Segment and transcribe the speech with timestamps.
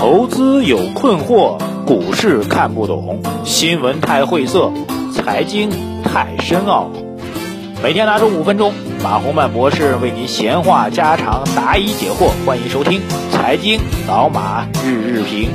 [0.00, 4.72] 投资有困惑，股市看不懂，新闻太晦涩，
[5.12, 5.68] 财经
[6.02, 6.88] 太深奥。
[7.82, 12.30] 每天拿出五分钟，马洪曼博士为您闲话家常，答疑解惑。
[12.46, 12.98] 欢迎收听
[13.30, 13.78] 《财经
[14.08, 15.50] 老马日日评》。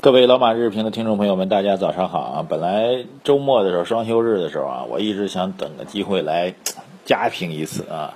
[0.00, 2.46] 各位老马日评的听众朋友们，大家早上好啊！
[2.48, 6.54] 本来周末的时候，双休日的时候啊，我一直想等个机会来
[7.04, 8.14] 加评一次啊。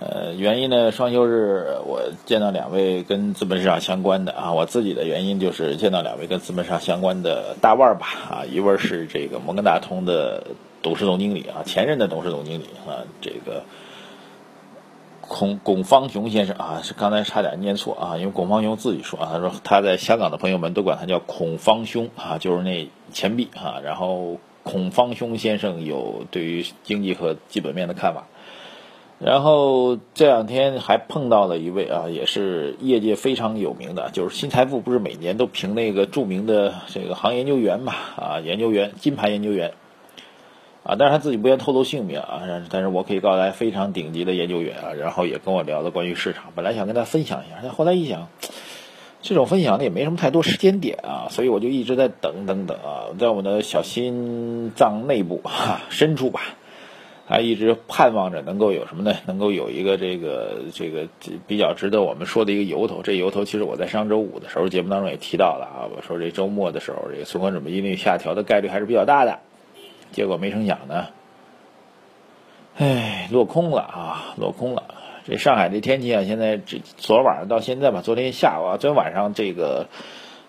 [0.00, 10.44] 呃，原因呢，双休日我见到两位跟资本市场相关的啊，我自己的原因就是见到两位跟资本市场相关的大腕儿吧啊，一位是这个摩根大通的
[10.82, 13.62] 董事总经理啊，前任的董事总经理啊，这个。
[15.24, 23.80] 孔龚方雄先生啊，是刚才差点念错啊，因为龚方雄自己说啊，他说他在香港的朋友们都管他叫孔方兄啊，就是那钱币啊。
[23.82, 28.26] 然后孔方兄先生有对于经济和基本面的看法。
[29.24, 39.72] 然后这两天还碰到了一位啊，也是业界非常有名的，就是新财富不是每年都评那个著名的这个行研究员嘛啊，研究员金牌研究员。
[40.84, 48.26] 啊，但是他自己不愿透露姓名啊，但是我可以告诉大家，非常顶级的研究员啊，然后也跟我聊了关于市场，本来想跟他分享一下，但后来一想，
[49.20, 56.40] 这种分享呢也没什么太多时间点啊，所以我就一直在等等等啊，在我们的小心脏内部哈深处吧，
[57.32, 59.16] 还一直盼望着能够有什么呢？
[59.26, 61.08] 能够有一个这个这个
[61.46, 63.00] 比较值得我们说的一个由头。
[63.02, 69.38] 这由头其实我在上周五的时候节目当中也提到了啊，我说这周末的时候，这个存款准备金率下调的概率还是比较大的。
[70.10, 71.06] 结果没成想呢，
[72.76, 74.82] 唉，落空了啊，落空了。
[75.24, 79.86] 这上海这天气啊，现在这昨晚上到现在吧，昨天下午啊，昨天晚上这个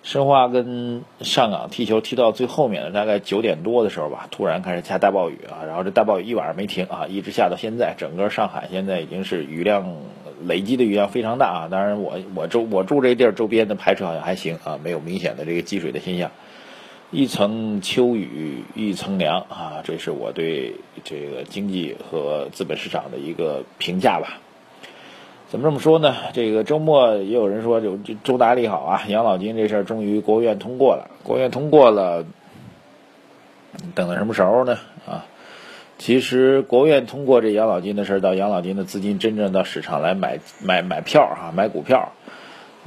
[0.04, 9.96] 申花跟上港踢球踢到最后面的大概九点多的时候吧，突然开始下大暴雨啊，然后这大暴雨一晚上没停啊，一直下到现在，整个上海现在已经是雨量
[10.46, 11.68] 累积的雨量非常大啊。
[11.72, 16.32] 当然，我我周我住这地儿周边的排水好像还行啊，没有明显的这个积水的现象。
[17.10, 20.74] 一层秋雨一层凉啊，这是我对
[21.06, 24.42] 这个经济和资本市场的一个评价吧。
[25.54, 26.16] 怎么这么说呢？
[26.34, 31.12] 这个周末也有人说，就周大利好啊，养老金这事儿终于国务院通过了。
[31.22, 32.26] 国务院通过了，
[33.94, 34.80] 等到什么时候呢？
[35.08, 35.28] 啊，
[36.00, 42.14] 其实国务院通过这养老金的事儿，到养老金的资金真正到市场来买买买票啊，买股票，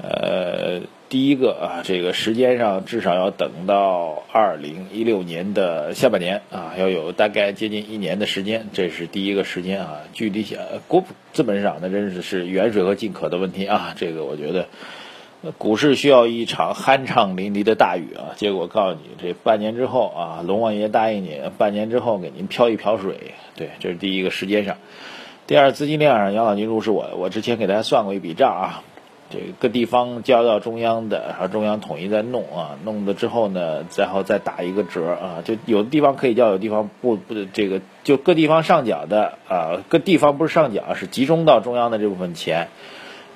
[0.03, 0.81] 呃。
[1.09, 10.00] 第一个啊，这个时间上至少要等到二零一六年的下半年啊，要有大概接近一年的时间，这是第一个时间啊。
[10.12, 10.59] 距离想
[10.89, 13.95] 国资本市场那真是是远水和近渴的问题啊。
[13.97, 14.66] 这个我觉得，
[15.59, 18.34] 股市需要一场酣畅淋漓的大雨啊。
[18.34, 23.34] 结果告诉你，这半年之后啊，龙王爷答应你，半年之后给您飘一瓢水。
[23.55, 24.77] 对，这是第一个时间上。
[25.47, 28.83] 第二，资金量上，养老金入市，我我之前给大家算过一笔账啊。
[29.28, 42.69] 这个各地方交到中央的，然后中央统一再弄啊，弄的之后呢，然后再打一个折啊，就有的地方可以交，有地方不不，这个就各地方上缴的啊，各地方不是上缴，是集中到中央的这部分钱，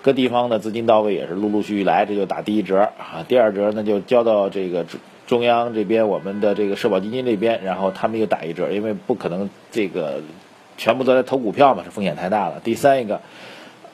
[0.02, 4.86] 各地方的资金到位也是陆陆续续来，这就打第一折啊，第二折呢就交到这个
[5.26, 10.20] 中央这边我们的这个社保基金这边，然后他们又打一折，因为不可能这个
[10.76, 12.60] 全部都在投股票嘛，这风险太大了。
[12.62, 13.20] 第三一个。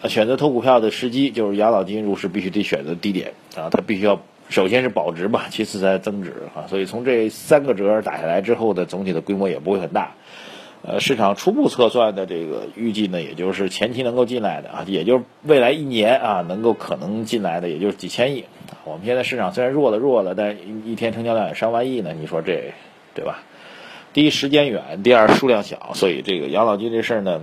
[0.09, 10.13] 选择投股票的时机就是养老金入市必须得选择低点啊，它必须要首先是保值吧，其次才增值啊，所以从这三个折打下来之后的总体的规模也不会很大。
[10.83, 18.45] 呃，市场初步测算的这个预计呢，也就是前期能够进来的啊，也就是未来一年啊能够可能进来的，也就是几千亿。
[18.85, 22.73] 我们现在市场虽然弱了弱了，但一天成交量也上万亿呢，你说这
[23.15, 23.43] 对吧？
[24.13, 27.43] 第一时间远，第二数量小，所以这个养老金这事儿呢。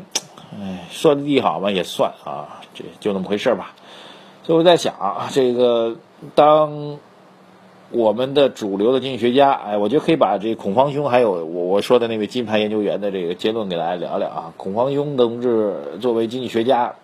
[0.61, 3.73] 哎，说的利好嘛也算啊，这就那么回事吧。
[4.43, 4.93] 所以我在想，
[5.31, 5.95] 这个
[6.35, 6.97] 当
[7.91, 14.53] 我们的主流的经济学家，哎，我觉得可以把这孔方兄还有我我说的那位金牌研究员的这个结论给大家聊聊啊。
[14.57, 16.95] 孔方兄同志作为经济学家，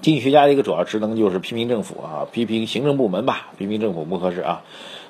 [0.00, 4.62] 经济学家的一个主要职能就是批评政府啊，批评行政部门吧，批评政府不合适啊，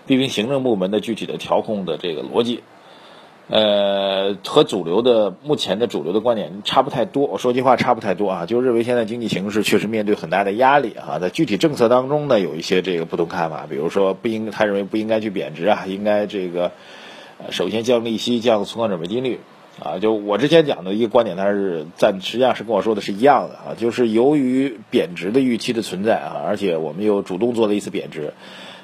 [0.07, 2.63] 批评行政部门的具体的调控的这个逻辑。
[3.51, 7.27] 呃，和主流的目前的主流的观点差不太多。
[7.27, 11.19] 我说句话差不太多啊，就认为现在经济形势确实面对很大的压力啊。
[11.19, 13.67] 在具体政策当中呢，有一些这个不同看法。
[13.67, 16.73] 比如说，不应他认为不应该去贬值啊，应该这个
[17.49, 19.41] 首先降利息、降存款准备金率
[19.83, 19.99] 啊。
[19.99, 23.75] 就我之前讲的一个观点，他是暂实际上是跟我说的是一样的啊。
[23.79, 28.35] 就是由于贬值的预期的存在啊，而且我们又主动做了一次贬值。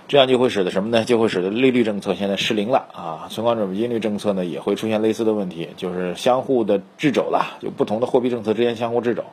[0.06, 1.04] 这样就会使得什么呢？
[1.04, 9.24] 就会使得利率政策现在失灵了啊，存款准备金率政策呢也会出现类似的问题，就是相互的掣肘了，就不同的货币政策之间相互掣肘。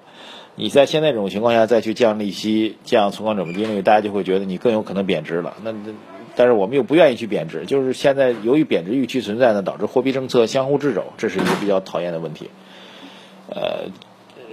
[0.55, 5.55] 你在现在这种情况下再去降利息、降存款准备金率，大家就会觉得你更有可能贬值了。
[5.63, 5.91] 那那，
[6.35, 12.49] 但是我们又不愿意去贬值，就是现在由于贬值预期存在呢，导致货币政策相互掣肘，这是一个比较讨厌的问题。
[13.49, 13.91] 呃。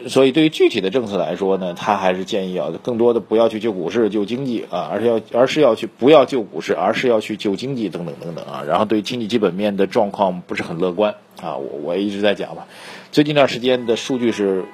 [0.06, 8.62] 所以，对于具体的政策来说呢，他还是建议要更多的不要去救股市、救经济啊，而是要而是要去不要救股市，而是要去救经济等等等等啊。
[8.66, 11.56] 然后，对经济基本面的状况不是很乐观啊。
[11.56, 12.64] 我我一直在讲嘛，
[13.10, 14.64] 最近一段时间的数据是，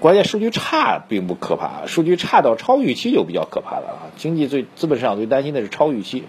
[0.00, 4.00] 关键数据差并不可怕，数据差到超预期就比较可怕了啊。
[4.16, 6.24] 经济最资本市场最担心的是超预期。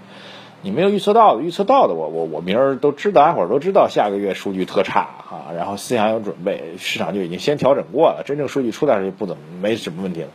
[0.66, 10.30] 你没有预测到的，预测到的，我我我明儿都知道，大家伙儿都知道下个月数据特差啊，然后思想有准备，市场就已经先调整过了，真正数据出来时就不怎么没什么问题了。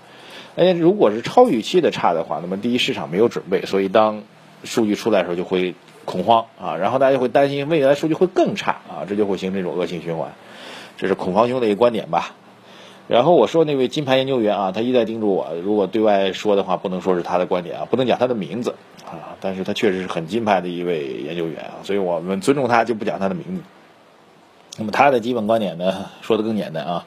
[0.55, 4.23] 哎，如果是超预期的差的话，那么第一市场没有准备，所以当
[4.62, 5.75] 数据出来的时候就会
[6.05, 10.31] 恐慌啊，然后大家就会担心未来数据会更差啊，这就会形成一种恶性循环，
[10.97, 12.37] 这是恐慌兄的一个观点吧。
[13.10, 18.72] 然后我说那位金牌研究员啊，他一再叮嘱我，如果对外说的话，不能说是他的观点啊，不能讲他的名字
[19.04, 19.34] 啊。
[19.40, 23.62] 但是他确实是很金牌的一位研究员啊，所以我们尊重他，就不讲他的名字。
[24.78, 27.04] 那么他的基本观点呢，说的更简单啊。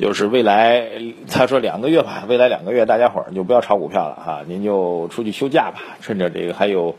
[0.00, 0.88] 就是未来，
[1.30, 6.96] 他说两个月吧，未来两个月大家伙儿就不要炒股票了哈，您就出去休假吧，趁着这个还有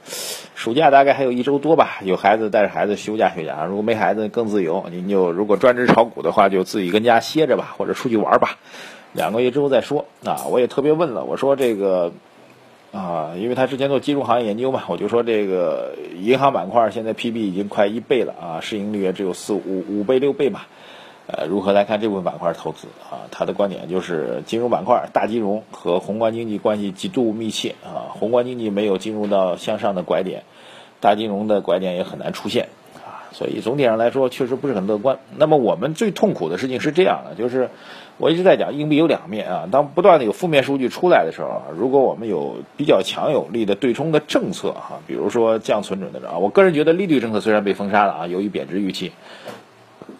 [0.54, 8.60] 暑假大概还有一周多吧，有孩子带着孩子休假休假，如果没孩子更自由，您就如果专职炒股的话，就自己跟家歇着吧，或者出去玩吧，
[9.14, 10.46] 两个月之后再说啊。
[10.52, 12.12] 我也特别问了，我说这个
[12.92, 20.68] 啊，因为他之前做金融行业研究嘛，我就说这个银行板块现在 PB 已经快一倍了啊，市盈率也只有四五五倍六倍吧。
[21.34, 23.24] 呃，如何来看这部分板块投资啊？
[23.32, 28.12] 他的观点就是金融板块、大金融和宏观经济关系极度密切啊。
[28.20, 30.44] 宏观经济没有进入到向上的拐点，
[31.00, 33.32] 大金融的拐点也很难出现啊。
[33.32, 35.20] 所以总体上来说，确实不是很乐观。
[35.38, 37.70] 那么我们最痛苦的事情是这样的，就是
[38.18, 39.70] 我一直在讲硬币有两面啊。
[39.72, 49.14] 当不断的有负面数据出来的时候，如果我们有比较强有力的对冲的政策哈，比如说降存准的啊，我个人觉得利率政策虽然被封杀了啊，由于贬值预期。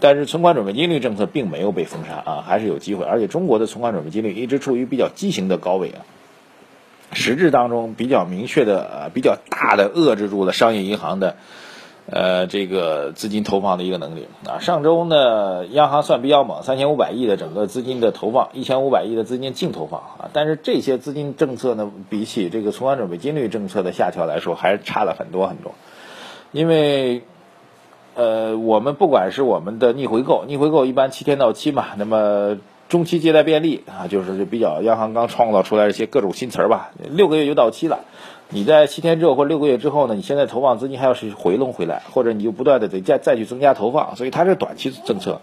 [0.02, 3.06] 但是存款准备金率政策并没有被封杀啊，还是有机会。
[3.06, 6.02] 而且中国的存款准备金率一直处于比较畸形的高位啊，
[7.14, 11.36] 实质当中比较明确的呃比较大的遏制住了商业银行的
[12.08, 14.58] 呃这个资金投放的一个能力啊。
[14.60, 20.30] 上周呢，央行算比较猛，三千五百亿的整个资金的投放，一千五百亿的资金净投放啊。
[20.34, 25.74] 但是这些资金政策呢，比起这个存款准备金率政策的下调来说，还是差了很多很多，
[26.52, 27.22] 因为。
[28.14, 32.58] 呃，我们不管是我们的逆回购，逆回购一般七天到期嘛，那么
[32.90, 38.00] 中期借贷便利啊，就是比较央行刚创造出来一些各种新词儿吧，六个月就到期了，
[38.50, 45.40] 你在七天之后或六个月之后呢，你现在投放资金还要是回笼回来，或者你就不断的得再再去增加投放，所以它是短期政策。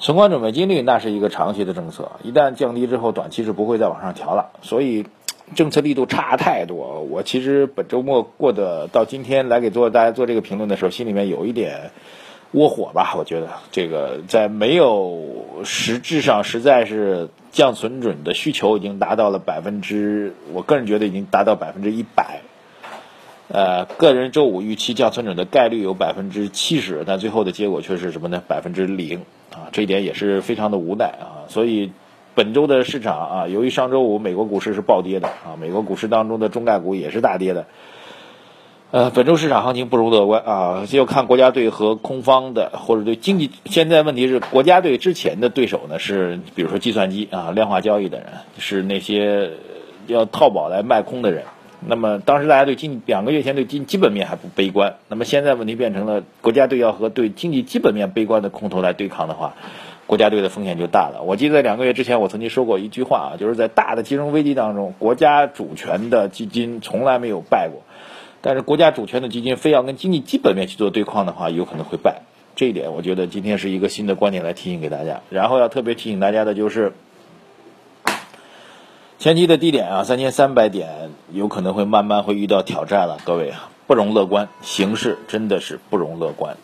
[0.00, 5.06] 存款准备金率那是一个长期的政策，一旦降低之后，短期是不会再往上调了，所以。
[5.54, 11.90] 政策力度差太多，我其实本周末过的到今天来给做大家做这个评论的时候，心里面有一点
[12.52, 13.14] 窝火吧。
[13.18, 22.40] 我觉得这个在没有实质上实在是降存准的需求已经达到了百分之，我个人觉得已经达到百分之一百。
[23.48, 28.42] 呃，个人周五预期降存准的概率有百分之七十，但最后的结果却是什么呢？
[28.48, 31.92] 百分之零啊，这一点也是非常的无奈啊，所以。
[32.34, 37.66] 本周的市场啊，由于上周五美国股市是暴跌的啊，美国股市当中的中概股也是大跌的。
[38.90, 43.50] 呃，本周市场行情不容乐观啊，就看国家队和空方的，或者对经济。
[43.64, 48.26] 现在问题是国家队之前的对手呢是，比如说计算机啊，量化交易的人，
[48.58, 49.52] 是那些
[50.06, 51.44] 要套保来卖空的人。
[51.84, 59.54] 那么当时大家对经两个月前对经基本面还不悲观，那么现在问题变成了国家队要和对经济基本面悲观的空头来对抗的话。
[60.12, 61.22] 国家队的风险就大了。
[61.24, 67.80] 我记得在两个月之前，我曾经说过一句话啊，就是在大的金融危机当中，国家主权的基金从来没有败过。
[68.42, 72.20] 但是国家主权的基金非要跟经济基本面去做对抗的话，有可能会败。
[72.54, 75.22] 这一点，我觉得今天是一个新的观点来提醒给大家。
[75.30, 76.92] 然后要特别提醒大家的就是，
[79.18, 83.16] 前期的低点啊，三千三百点有可能会慢慢会遇到挑战了。
[83.24, 86.58] 各位啊，不容乐观，形势真的是不容乐观。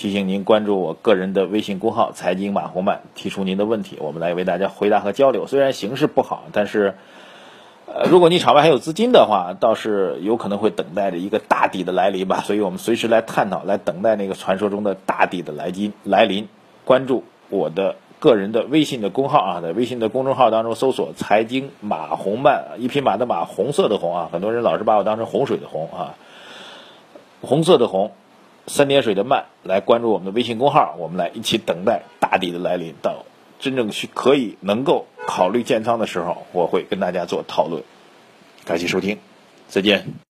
[0.00, 5.46] 提醒您关注我个人的微信公号“财经马红漫”，提出您的问题，我们来为大家回答和交流。
[5.46, 6.94] 虽然形势不好，但是，
[7.84, 12.40] 呃，如果你场外还有资金的话，倒是有可能会等待着一个大底的来临吧。
[12.40, 16.48] 所以我们随时来探讨，来等待那个传说中的大底的来临来临。
[16.86, 26.14] 关注我的个人的微信的公号啊，在微信的公众号当中搜索“财经马红漫”，一匹马的马，红色的红啊，很多人老是把我当成洪水的洪啊，
[27.42, 28.12] 红色的红，
[28.72, 33.24] 三点水的漫，来关注我们的微信公号，我们来一起等待大底的来临，到
[33.58, 37.82] 真正去可以能够考虑建仓的时候，我会跟大家做讨论。
[38.64, 39.18] 感谢收听，
[39.68, 40.20] 再见。